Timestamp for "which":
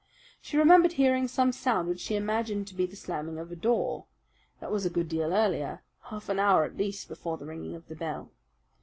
1.87-1.99